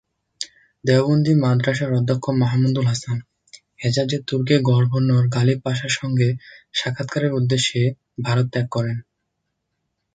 [0.83, 3.17] দেওবন্দী মাদ্রাসার অধ্যক্ষ মাহমুদুল হাসান,
[3.79, 6.29] হেজাজের তুর্কী গভর্নর গালিব পাশার সঙ্গে
[6.73, 7.81] সাক্ষাতের উদ্দেশ্যে
[8.23, 8.97] ভারত ত্যাগ করেন।